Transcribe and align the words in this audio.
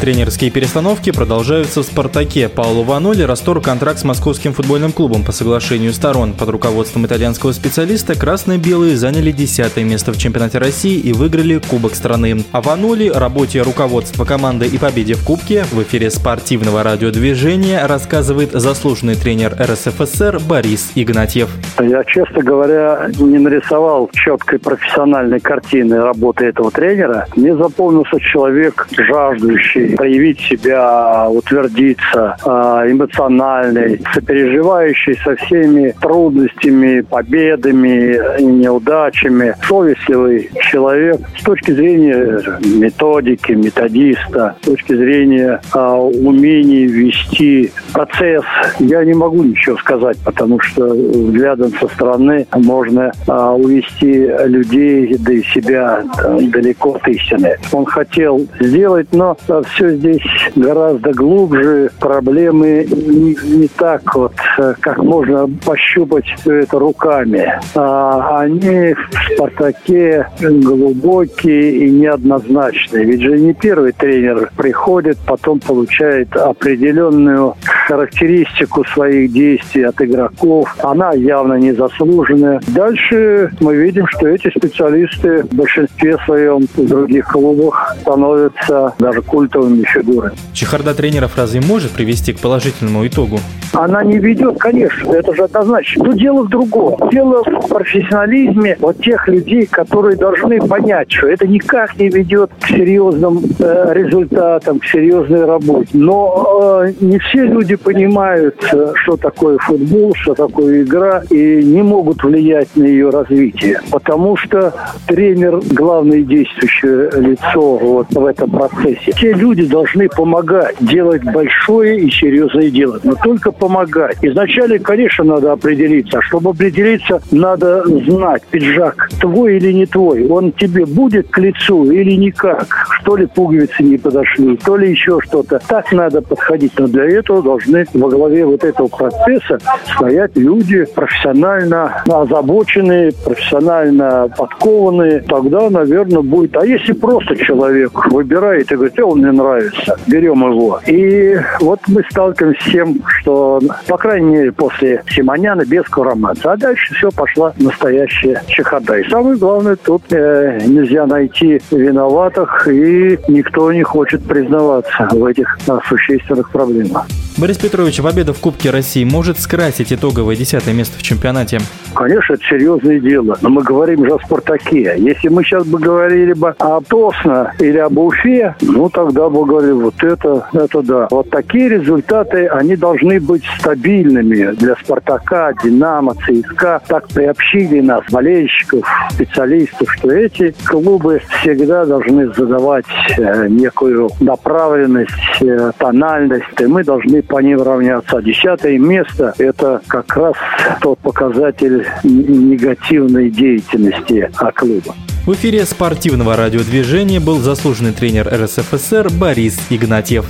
Тренерские 0.00 0.52
перестановки 0.52 1.10
продолжаются 1.10 1.82
в 1.82 1.84
«Спартаке». 1.84 2.48
Пауло 2.48 2.84
Ваноли 2.84 3.22
расторг 3.22 3.64
контракт 3.64 3.98
с 3.98 4.04
московским 4.04 4.52
футбольным 4.52 4.92
клубом 4.92 5.24
по 5.24 5.32
соглашению 5.32 5.92
сторон. 5.92 6.34
Под 6.34 6.50
руководством 6.50 7.04
итальянского 7.06 7.50
специалиста 7.50 8.14
красно-белые 8.14 8.96
заняли 8.96 9.32
десятое 9.32 9.82
место 9.82 10.12
в 10.12 10.16
чемпионате 10.16 10.58
России 10.58 10.96
и 11.00 11.12
выиграли 11.12 11.58
Кубок 11.58 11.96
страны. 11.96 12.44
О 12.52 12.62
Ваноли, 12.62 13.08
работе 13.08 13.60
руководства 13.60 14.24
команды 14.24 14.66
и 14.66 14.78
победе 14.78 15.14
в 15.14 15.24
Кубке 15.24 15.64
в 15.72 15.82
эфире 15.82 16.10
спортивного 16.10 16.84
радиодвижения 16.84 17.84
рассказывает 17.84 18.52
заслуженный 18.52 19.16
тренер 19.16 19.56
РСФСР 19.60 20.38
Борис 20.48 20.92
Игнатьев. 20.94 21.50
Я, 21.80 22.04
честно 22.04 22.42
говоря, 22.42 23.10
не 23.18 23.38
нарисовал 23.38 24.08
четкой 24.12 24.60
профессиональной 24.60 25.40
картины 25.40 26.00
работы 26.00 26.44
этого 26.46 26.70
тренера. 26.70 27.26
Мне 27.34 27.56
запомнился 27.56 28.20
человек, 28.20 28.86
жаждущий 28.96 29.87
проявить 29.96 30.40
себя, 30.40 31.28
утвердиться, 31.28 32.36
а, 32.44 32.84
эмоциональный, 32.86 34.00
сопереживающий 34.12 35.16
со 35.24 35.36
всеми 35.36 35.94
трудностями, 36.00 37.00
победами 37.00 38.40
неудачами, 38.40 39.54
совестливый 39.66 40.50
человек 40.70 41.20
с 41.38 41.42
точки 41.42 41.72
зрения 41.72 42.40
методики, 42.64 43.52
методиста, 43.52 44.56
с 44.62 44.66
точки 44.66 44.94
зрения 44.94 45.60
а, 45.72 45.96
умений 45.96 46.86
вести 46.86 47.72
процесс. 47.92 48.44
Я 48.78 49.04
не 49.04 49.14
могу 49.14 49.42
ничего 49.42 49.76
сказать, 49.78 50.18
потому 50.24 50.60
что 50.60 50.86
взглядом 50.88 51.72
со 51.80 51.88
стороны 51.88 52.46
можно 52.54 53.12
а, 53.26 53.54
увести 53.54 54.28
людей, 54.46 55.16
да 55.18 55.32
и 55.32 55.42
себя 55.42 56.04
далеко 56.40 56.94
от 56.94 57.08
истины. 57.08 57.56
Он 57.72 57.84
хотел 57.84 58.46
сделать, 58.60 59.08
но 59.12 59.36
все 59.78 59.94
здесь 59.96 60.22
гораздо 60.56 61.12
глубже. 61.12 61.90
Проблемы 62.00 62.84
не, 62.90 63.36
не 63.44 63.68
так 63.68 64.14
вот, 64.14 64.32
э, 64.58 64.74
как 64.80 64.98
можно 64.98 65.48
пощупать 65.64 66.24
все 66.36 66.54
это 66.56 66.78
руками. 66.78 67.60
А 67.74 68.40
они 68.40 68.94
в 68.94 69.34
«Спартаке» 69.34 70.26
глубокие 70.40 71.86
и 71.86 71.90
неоднозначные. 71.90 73.04
Ведь 73.04 73.22
же 73.22 73.38
не 73.38 73.54
первый 73.54 73.92
тренер 73.92 74.50
приходит, 74.56 75.18
потом 75.24 75.60
получает 75.60 76.34
определенную 76.36 77.54
характеристику 77.88 78.84
своих 78.84 79.32
действий 79.32 79.84
от 79.84 80.00
игроков. 80.02 80.76
Она 80.82 81.12
явно 81.14 81.54
незаслуженная. 81.54 82.60
Дальше 82.68 83.50
мы 83.60 83.76
видим, 83.76 84.06
что 84.08 84.28
эти 84.28 84.50
специалисты 84.50 85.44
в 85.44 85.54
большинстве 85.54 86.18
своем 86.26 86.66
в 86.76 86.86
других 86.86 87.28
клубах 87.28 87.96
становятся 88.02 88.94
даже 88.98 89.22
культовыми 89.22 89.84
фигурами. 89.84 90.36
Чехарда 90.52 90.94
тренеров 90.94 91.38
разве 91.38 91.60
может 91.62 91.92
привести 91.92 92.34
к 92.34 92.40
положительному 92.40 93.06
итогу? 93.06 93.38
Она 93.72 94.02
не 94.04 94.18
ведет, 94.18 94.58
конечно, 94.58 95.12
это 95.12 95.34
же 95.34 95.44
однозначно. 95.44 96.04
Но 96.04 96.12
дело 96.12 96.42
в 96.42 96.48
другом. 96.48 97.08
Дело 97.10 97.42
в 97.44 97.68
профессионализме 97.68 98.76
вот 98.80 98.98
тех 98.98 99.26
людей, 99.28 99.66
которые 99.66 100.16
должны 100.16 100.60
понять, 100.60 101.10
что 101.10 101.28
это 101.28 101.46
никак 101.46 101.98
не 101.98 102.08
ведет 102.08 102.50
к 102.60 102.66
серьезным 102.66 103.40
э, 103.58 103.92
результатам, 103.94 104.78
к 104.78 104.84
серьезной 104.84 105.44
работе. 105.44 105.88
Но 105.92 106.82
э, 106.84 106.92
не 107.00 107.18
все 107.18 107.44
люди 107.44 107.77
понимают, 107.78 108.56
э, 108.72 108.92
что 108.94 109.16
такое 109.16 109.58
футбол, 109.58 110.14
что 110.14 110.34
такое 110.34 110.82
игра, 110.82 111.22
и 111.30 111.62
не 111.62 111.82
могут 111.82 112.22
влиять 112.22 112.68
на 112.76 112.84
ее 112.84 113.10
развитие. 113.10 113.80
Потому 113.90 114.36
что 114.36 114.74
тренер– 115.06 115.60
главное 115.70 116.22
действующее 116.22 117.10
лицо 117.20 117.76
вот 117.76 118.08
в 118.10 118.26
этом 118.26 118.50
процессе. 118.50 119.12
Те 119.12 119.32
люди 119.32 119.66
должны 119.66 120.08
помогать 120.08 120.76
делать 120.80 121.22
большое 121.24 122.00
и 122.00 122.10
серьезное 122.10 122.70
дело, 122.70 123.00
но 123.04 123.14
только 123.22 123.52
помогать. 123.52 124.18
Изначально, 124.22 124.78
конечно, 124.78 125.24
надо 125.24 125.52
определиться. 125.52 126.18
А 126.18 126.22
чтобы 126.22 126.50
определиться, 126.50 127.20
надо 127.30 127.84
знать, 127.84 128.42
пиджак 128.50 129.08
твой 129.20 129.56
или 129.56 129.72
не 129.72 129.86
твой. 129.86 130.26
Он 130.28 130.52
тебе 130.52 130.84
будет 130.86 131.28
к 131.28 131.38
лицу 131.38 131.90
или 131.90 132.12
никак. 132.12 132.66
Что 133.08 133.16
ли 133.16 133.24
пуговицы 133.24 133.82
не 133.84 133.96
подошли, 133.96 134.54
то 134.58 134.76
ли 134.76 134.90
еще 134.90 135.18
что-то. 135.22 135.58
Так 135.66 135.92
надо 135.92 136.20
подходить. 136.20 136.72
Но 136.78 136.86
для 136.88 137.04
этого 137.04 137.42
должны 137.42 137.86
во 137.94 138.10
главе 138.10 138.44
вот 138.44 138.62
этого 138.62 138.88
процесса 138.88 139.58
стоять 139.94 140.36
люди 140.36 140.84
профессионально 140.84 142.02
озабоченные, 142.06 143.12
профессионально 143.24 144.30
подкованные. 144.36 145.20
Тогда, 145.20 145.70
наверное, 145.70 146.20
будет... 146.20 146.54
А 146.58 146.66
если 146.66 146.92
просто 146.92 147.34
человек 147.36 147.92
выбирает 148.12 148.70
и 148.70 148.74
говорит, 148.74 148.98
э, 148.98 149.02
он 149.02 149.20
мне 149.20 149.32
нравится, 149.32 149.96
берем 150.06 150.46
его. 150.46 150.78
И 150.86 151.34
вот 151.60 151.80
мы 151.88 152.04
сталкиваемся 152.10 152.60
с 152.60 152.70
тем, 152.70 153.02
что, 153.06 153.58
по 153.86 153.96
крайней 153.96 154.32
мере, 154.32 154.52
после 154.52 155.02
Симоняна 155.08 155.64
без 155.64 155.84
Курамаца. 155.84 156.52
А 156.52 156.56
дальше 156.58 156.94
все 156.94 157.10
пошла 157.10 157.54
настоящая 157.56 158.42
чехарда. 158.48 158.98
И 158.98 159.08
самое 159.08 159.38
главное, 159.38 159.76
тут 159.76 160.02
э, 160.10 160.58
нельзя 160.66 161.06
найти 161.06 161.58
виноватых, 161.70 162.68
и 162.68 162.97
никто 163.28 163.72
не 163.72 163.82
хочет 163.82 164.24
признаваться 164.24 165.08
в 165.12 165.24
этих 165.24 165.58
а, 165.68 165.80
существенных 165.88 166.50
проблемах. 166.50 167.06
Борис 167.38 167.56
Петрович, 167.56 168.02
победа 168.02 168.32
в 168.32 168.40
Кубке 168.40 168.70
России 168.70 169.04
может 169.04 169.38
скрасить 169.38 169.92
итоговое 169.92 170.34
десятое 170.34 170.74
место 170.74 170.98
в 170.98 171.02
чемпионате? 171.04 171.60
Конечно, 171.94 172.34
это 172.34 172.42
серьезное 172.44 172.98
дело. 172.98 173.38
Но 173.42 173.48
мы 173.48 173.62
говорим 173.62 174.04
же 174.04 174.14
о 174.14 174.18
«Спартаке». 174.18 174.94
Если 174.98 175.28
мы 175.28 175.44
сейчас 175.44 175.64
бы 175.64 175.78
говорили 175.78 176.32
бы 176.32 176.56
о 176.58 176.80
Тосно 176.80 177.52
или 177.60 177.78
об 177.78 177.96
Уфе, 177.96 178.56
ну, 178.60 178.88
тогда 178.88 179.28
бы 179.28 179.46
говорили, 179.46 179.70
вот 179.72 180.02
это, 180.02 180.48
это 180.52 180.82
да. 180.82 181.06
Вот 181.12 181.30
такие 181.30 181.68
результаты, 181.68 182.48
они 182.48 182.74
должны 182.74 183.20
быть 183.20 183.44
стабильными 183.60 184.56
для 184.56 184.74
«Спартака», 184.74 185.52
«Динамо», 185.62 186.14
«ЦСКА». 186.14 186.82
Так 186.88 187.06
приобщили 187.06 187.80
нас, 187.80 188.02
болельщиков, 188.10 188.84
специалистов, 189.12 189.88
что 189.92 190.10
эти 190.10 190.52
клубы 190.64 191.22
всегда 191.40 191.84
должны 191.84 192.34
задавать 192.34 192.84
э, 193.16 193.46
некую 193.48 194.10
направленность, 194.18 195.12
э, 195.40 195.70
тональность, 195.78 196.60
и 196.60 196.66
мы 196.66 196.82
должны 196.82 197.22
по 197.28 197.40
ним 197.40 197.62
равняться. 197.62 198.20
Десятое 198.22 198.78
место– 198.78 199.34
это 199.38 199.80
как 199.86 200.16
раз 200.16 200.34
тот 200.80 200.98
показатель 200.98 201.86
негативной 202.02 203.30
деятельности 203.30 204.30
клуба. 204.54 204.94
В 205.26 205.34
эфире 205.34 205.64
спортивного 205.66 206.36
радиодвижения 206.36 207.20
был 207.20 207.38
заслуженный 207.38 207.92
тренер 207.92 208.28
РСФСР 208.32 209.10
Борис 209.10 209.60
Игнатьев. 209.68 210.24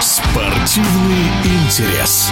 Спортивный 0.00 1.26
интерес. 1.44 2.30